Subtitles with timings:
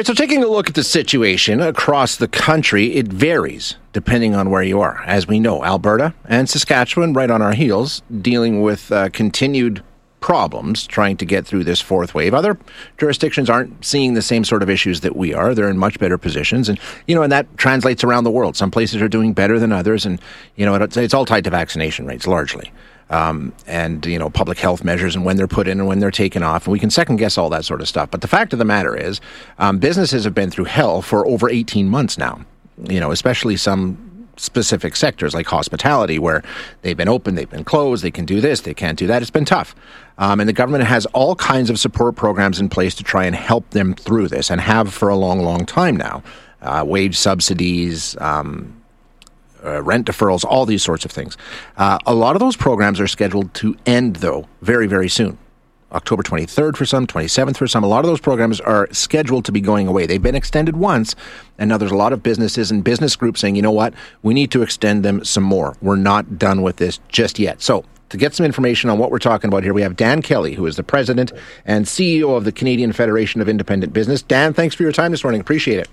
[0.00, 4.48] right, so taking a look at the situation across the country, it varies depending on
[4.48, 5.02] where you are.
[5.04, 9.82] As we know, Alberta and Saskatchewan, right on our heels, dealing with uh, continued
[10.20, 12.32] problems trying to get through this fourth wave.
[12.32, 12.58] Other
[12.96, 15.54] jurisdictions aren't seeing the same sort of issues that we are.
[15.54, 18.56] They're in much better positions, and you know, and that translates around the world.
[18.56, 20.18] Some places are doing better than others, and
[20.56, 22.72] you know, it's, it's all tied to vaccination rates largely.
[23.10, 26.12] Um, and you know public health measures and when they're put in and when they're
[26.12, 28.10] taken off, and we can second guess all that sort of stuff.
[28.10, 29.20] But the fact of the matter is,
[29.58, 32.44] um, businesses have been through hell for over 18 months now.
[32.88, 36.42] You know, especially some specific sectors like hospitality, where
[36.82, 39.22] they've been open, they've been closed, they can do this, they can't do that.
[39.22, 39.74] It's been tough.
[40.18, 43.36] Um, and the government has all kinds of support programs in place to try and
[43.36, 46.22] help them through this and have for a long, long time now.
[46.62, 48.79] Uh, wage subsidies, um,
[49.64, 51.36] uh, rent deferrals, all these sorts of things.
[51.76, 55.38] Uh, a lot of those programs are scheduled to end, though, very, very soon.
[55.92, 57.82] October 23rd for some, 27th for some.
[57.82, 60.06] A lot of those programs are scheduled to be going away.
[60.06, 61.16] They've been extended once,
[61.58, 64.34] and now there's a lot of businesses and business groups saying, you know what, we
[64.34, 65.76] need to extend them some more.
[65.82, 67.60] We're not done with this just yet.
[67.60, 70.54] So, to get some information on what we're talking about here, we have Dan Kelly,
[70.54, 71.32] who is the president
[71.64, 74.20] and CEO of the Canadian Federation of Independent Business.
[74.20, 75.40] Dan, thanks for your time this morning.
[75.40, 75.88] Appreciate it.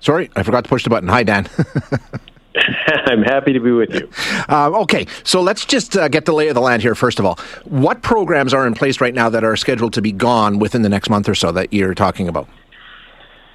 [0.00, 1.08] Sorry, I forgot to push the button.
[1.08, 1.48] Hi, Dan.
[3.06, 4.10] I'm happy to be with you.
[4.48, 7.24] Uh, okay, so let's just uh, get the lay of the land here, first of
[7.24, 7.38] all.
[7.64, 10.88] What programs are in place right now that are scheduled to be gone within the
[10.88, 12.48] next month or so that you're talking about?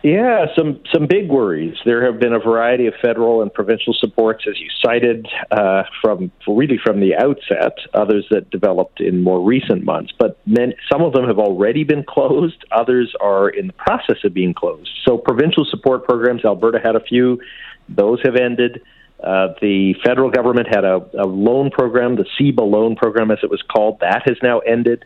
[0.03, 1.77] Yeah, some some big worries.
[1.85, 6.29] There have been a variety of federal and provincial supports, as you cited, uh, from
[6.45, 7.77] really from the outset.
[7.93, 12.03] Others that developed in more recent months, but men, some of them have already been
[12.03, 12.65] closed.
[12.73, 14.89] Others are in the process of being closed.
[15.07, 16.43] So, provincial support programs.
[16.43, 17.39] Alberta had a few;
[17.87, 18.81] those have ended.
[19.23, 23.49] Uh, the federal government had a, a loan program, the CEBA loan program, as it
[23.49, 24.01] was called.
[24.01, 25.05] That has now ended.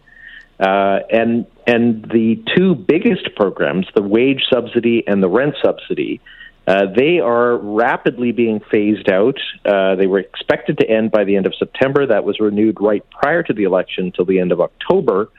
[0.59, 6.19] Uh, and and the two biggest programs, the wage subsidy and the rent subsidy,
[6.67, 9.37] uh, they are rapidly being phased out.
[9.65, 12.05] Uh, they were expected to end by the end of September.
[12.05, 15.29] That was renewed right prior to the election till the end of October,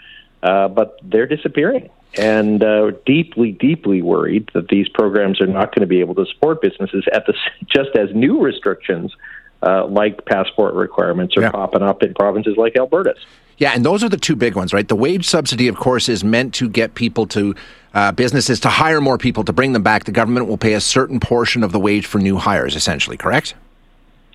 [0.42, 1.90] uh, but they're disappearing.
[2.16, 6.24] And uh, deeply, deeply worried that these programs are not going to be able to
[6.32, 7.34] support businesses at the
[7.66, 9.14] just as new restrictions
[9.62, 11.50] uh, like passport requirements are yeah.
[11.50, 13.18] popping up in provinces like Alberta's.
[13.58, 14.86] Yeah, and those are the two big ones, right?
[14.86, 17.54] The wage subsidy, of course, is meant to get people to
[17.92, 20.04] uh, businesses to hire more people to bring them back.
[20.04, 23.16] The government will pay a certain portion of the wage for new hires, essentially.
[23.16, 23.54] Correct?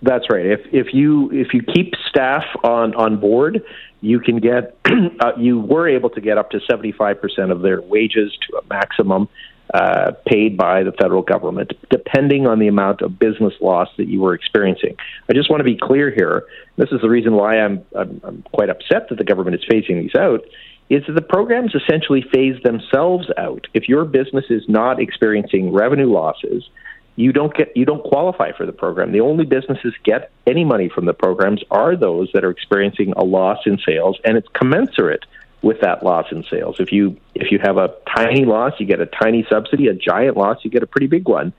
[0.01, 0.45] That's right.
[0.45, 3.63] If if you if you keep staff on on board,
[4.01, 7.61] you can get uh, you were able to get up to seventy five percent of
[7.61, 9.29] their wages to a maximum
[9.73, 14.21] uh, paid by the federal government, depending on the amount of business loss that you
[14.21, 14.95] were experiencing.
[15.27, 16.45] I just want to be clear here.
[16.75, 19.99] This is the reason why I'm, I'm, I'm quite upset that the government is phasing
[20.01, 20.45] these out.
[20.89, 23.65] Is that the programs essentially phase themselves out?
[23.73, 26.69] If your business is not experiencing revenue losses,
[27.15, 29.11] you don't get you don't qualify for the program.
[29.11, 33.23] The only businesses get any money from the programs are those that are experiencing a
[33.23, 35.25] loss in sales, and it's commensurate
[35.63, 36.75] with that loss in sales.
[36.79, 39.87] If you if you have a tiny loss, you get a tiny subsidy.
[39.87, 41.53] A giant loss, you get a pretty big one.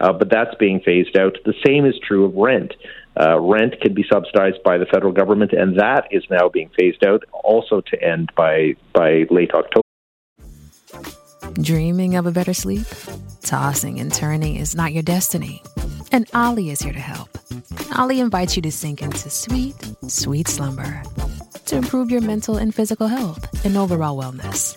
[0.00, 1.36] Uh, but that's being phased out.
[1.44, 2.72] The same is true of rent.
[3.20, 7.04] Uh, rent can be subsidized by the federal government, and that is now being phased
[7.04, 9.82] out, also to end by by late October.
[11.60, 12.86] Dreaming of a better sleep?
[13.42, 15.62] Tossing and turning is not your destiny,
[16.12, 17.36] and Olly is here to help.
[17.98, 19.74] Olly invites you to sink into sweet,
[20.06, 21.02] sweet slumber
[21.70, 24.76] to improve your mental and physical health and overall wellness.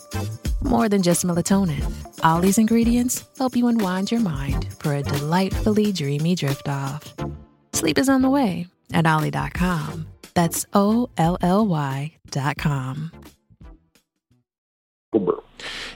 [0.63, 1.83] More than just melatonin,
[2.23, 7.13] Olly's ingredients help you unwind your mind for a delightfully dreamy drift off.
[7.73, 10.07] Sleep is on the way at Olly.com.
[10.35, 13.22] That's O L L Y.com.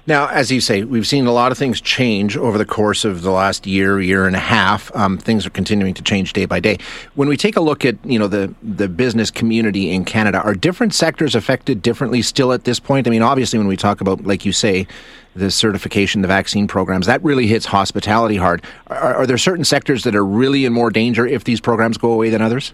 [0.08, 3.24] Now, as you say, we've seen a lot of things change over the course of
[3.24, 4.90] the last year, year and a half.
[4.96, 6.78] Um, things are continuing to change day by day.
[7.16, 10.56] When we take a look at you know the the business community in Canada, are
[10.56, 13.06] different sectors affected differently still at this point?
[13.06, 14.88] I mean, obviously, when we talk about, like you say,
[15.36, 18.64] the certification, the vaccine programs, that really hits hospitality hard.
[18.88, 22.14] Are, are there certain sectors that are really in more danger if these programs go
[22.14, 22.74] away than others?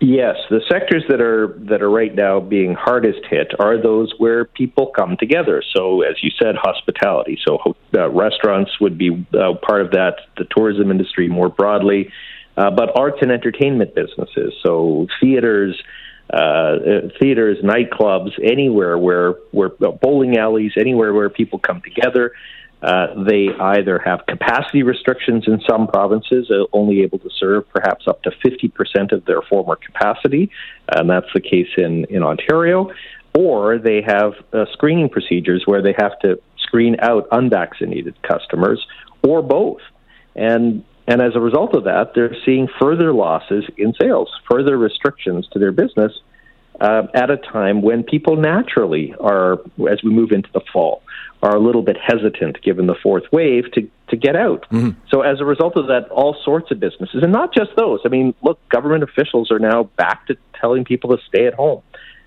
[0.00, 4.44] Yes, the sectors that are that are right now being hardest hit are those where
[4.44, 5.60] people come together.
[5.74, 7.36] So, as you said, hospitality.
[7.44, 10.18] So, uh, restaurants would be uh, part of that.
[10.36, 12.12] The tourism industry more broadly,
[12.56, 14.54] uh, but arts and entertainment businesses.
[14.62, 15.82] So, theaters,
[16.32, 16.76] uh,
[17.18, 22.32] theaters, nightclubs, anywhere where where uh, bowling alleys, anywhere where people come together.
[22.80, 28.06] Uh, they either have capacity restrictions in some provinces, uh, only able to serve perhaps
[28.06, 30.50] up to 50% of their former capacity,
[30.88, 32.90] and that's the case in, in Ontario,
[33.34, 38.86] or they have uh, screening procedures where they have to screen out unvaccinated customers
[39.22, 39.80] or both.
[40.36, 45.48] And and as a result of that, they're seeing further losses in sales, further restrictions
[45.52, 46.12] to their business
[46.80, 49.54] uh, at a time when people naturally are,
[49.90, 51.02] as we move into the fall,
[51.42, 54.66] are a little bit hesitant given the fourth wave to, to get out.
[54.70, 54.98] Mm-hmm.
[55.10, 58.00] So as a result of that, all sorts of businesses, and not just those.
[58.04, 61.82] I mean, look, government officials are now back to telling people to stay at home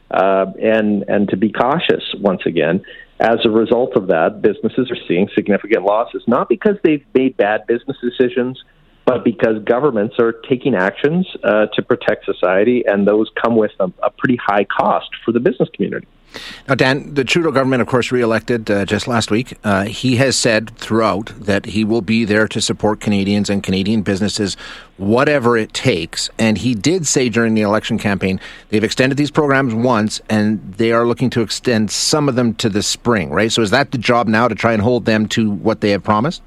[0.09, 2.83] uh, and and to be cautious once again.
[3.19, 7.67] As a result of that, businesses are seeing significant losses, not because they've made bad
[7.67, 8.63] business decisions,
[9.11, 13.91] but because governments are taking actions uh, to protect society, and those come with a,
[14.01, 16.07] a pretty high cost for the business community.
[16.69, 19.57] Now, Dan, the Trudeau government, of course, reelected uh, just last week.
[19.65, 24.01] Uh, he has said throughout that he will be there to support Canadians and Canadian
[24.01, 24.55] businesses,
[24.95, 26.29] whatever it takes.
[26.39, 30.93] And he did say during the election campaign they've extended these programs once, and they
[30.93, 33.51] are looking to extend some of them to the spring, right?
[33.51, 36.01] So is that the job now to try and hold them to what they have
[36.01, 36.41] promised?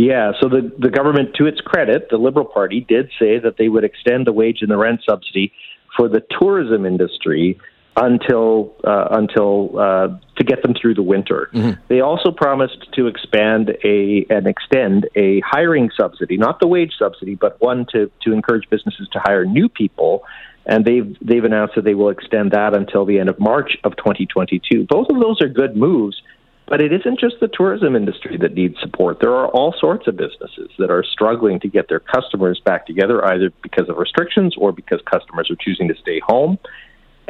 [0.00, 3.68] Yeah, so the, the government, to its credit, the Liberal Party did say that they
[3.68, 5.52] would extend the wage and the rent subsidy
[5.94, 7.60] for the tourism industry
[7.96, 10.08] until uh, until uh,
[10.38, 11.50] to get them through the winter.
[11.52, 11.82] Mm-hmm.
[11.88, 17.34] They also promised to expand a and extend a hiring subsidy, not the wage subsidy,
[17.34, 20.22] but one to to encourage businesses to hire new people.
[20.64, 23.96] And they've they've announced that they will extend that until the end of March of
[23.96, 24.86] 2022.
[24.88, 26.22] Both of those are good moves.
[26.70, 29.18] But it isn't just the tourism industry that needs support.
[29.20, 33.22] There are all sorts of businesses that are struggling to get their customers back together,
[33.26, 36.58] either because of restrictions or because customers are choosing to stay home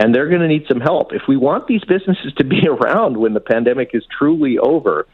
[0.00, 1.12] and they're going to need some help.
[1.12, 5.06] If we want these businesses to be around when the pandemic is truly over,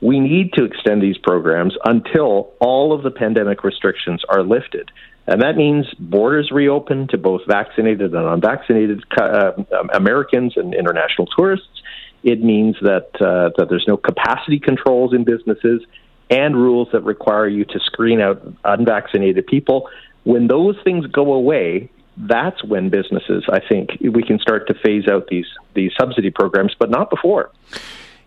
[0.00, 4.90] we need to extend these programs until all of the pandemic restrictions are lifted.
[5.26, 9.52] And that means borders reopen to both vaccinated and unvaccinated uh,
[9.92, 11.79] Americans and international tourists.
[12.22, 15.82] It means that uh, that there's no capacity controls in businesses
[16.28, 19.88] and rules that require you to screen out unvaccinated people.
[20.24, 25.08] When those things go away, that's when businesses, I think, we can start to phase
[25.08, 27.50] out these these subsidy programs, but not before.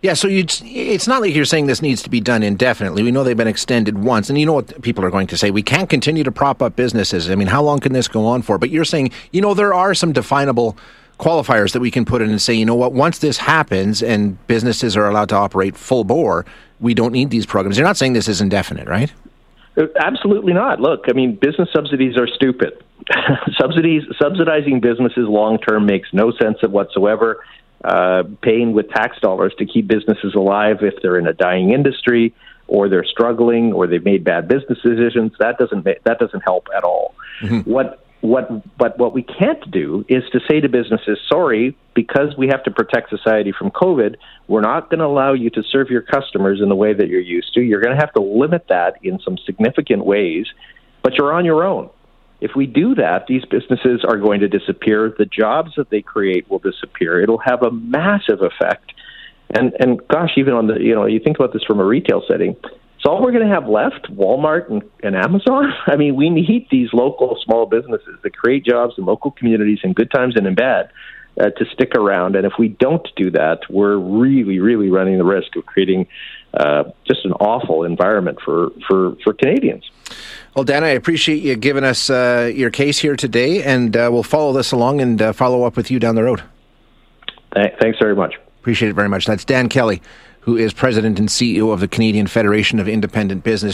[0.02, 3.04] Yeah, so it's not like you're saying this needs to be done indefinitely.
[3.04, 5.50] We know they've been extended once, and you know what people are going to say.
[5.50, 7.30] We can't continue to prop up businesses.
[7.30, 8.58] I mean, how long can this go on for?
[8.58, 10.78] But you're saying, you know, there are some definable
[11.20, 14.46] qualifiers that we can put in and say, you know what, once this happens and
[14.48, 16.46] businesses are allowed to operate full bore,
[16.80, 17.78] we don't need these programs.
[17.78, 19.12] You're not saying this is indefinite, right?
[19.78, 20.80] Uh, absolutely not.
[20.80, 22.84] Look, I mean, business subsidies are stupid.
[23.60, 27.44] subsidies subsidizing businesses long term makes no sense whatsoever.
[27.84, 32.34] Uh, paying with tax dollars to keep businesses alive if they're in a dying industry
[32.68, 36.84] or they're struggling or they've made bad business decisions that doesn't that doesn't help at
[36.84, 37.14] all.
[37.42, 37.70] Mm-hmm.
[37.70, 42.48] What what but what we can't do is to say to businesses, sorry, because we
[42.48, 44.16] have to protect society from COVID,
[44.48, 47.20] we're not going to allow you to serve your customers in the way that you're
[47.20, 47.62] used to.
[47.62, 50.46] You're going to have to limit that in some significant ways,
[51.02, 51.90] but you're on your own.
[52.40, 55.14] If we do that, these businesses are going to disappear.
[55.18, 57.22] The jobs that they create will disappear.
[57.22, 58.94] It'll have a massive effect.
[59.50, 62.24] And and gosh, even on the you know you think about this from a retail
[62.26, 62.56] setting,
[63.04, 64.10] it's all we're going to have left.
[64.16, 65.74] Walmart and, and Amazon.
[65.88, 69.92] I mean, we need these local small businesses that create jobs in local communities in
[69.92, 70.90] good times and in bad.
[71.36, 72.36] Uh, to stick around.
[72.36, 76.06] And if we don't do that, we're really, really running the risk of creating
[76.54, 79.90] uh, just an awful environment for, for, for Canadians.
[80.56, 84.22] Well, Dan, I appreciate you giving us uh, your case here today, and uh, we'll
[84.22, 86.44] follow this along and uh, follow up with you down the road.
[87.82, 88.36] Thanks very much.
[88.62, 89.26] Appreciate it very much.
[89.26, 90.04] That's Dan Kelly,
[90.46, 93.72] who is president and CEO of the Canadian Federation of Independent Business.